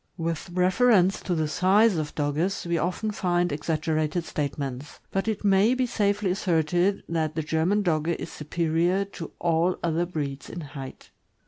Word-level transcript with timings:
With 0.17 0.49
reference 0.49 1.19
to 1.21 1.35
the 1.35 1.47
size 1.47 1.95
of 1.97 2.15
Dogges, 2.15 2.65
we 2.65 2.75
often 2.79 3.11
find 3.11 3.51
exaggerated 3.51 4.25
statements; 4.25 4.99
but 5.11 5.27
it 5.27 5.45
may 5.45 5.75
be 5.75 5.85
safely 5.85 6.31
asserted 6.31 7.03
that 7.07 7.35
the 7.35 7.43
German 7.43 7.83
Dogge 7.83 8.15
is 8.17 8.31
superior 8.31 9.05
to 9.05 9.31
all 9.37 9.77
other 9.83 10.07
breeds 10.07 10.49
in 10.49 10.61
height. 10.61 11.11